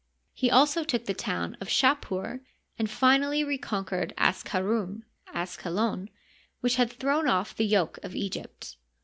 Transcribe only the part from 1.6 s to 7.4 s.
of Shapur, and finally reconquered Asqarun (Asqalon) which had thrown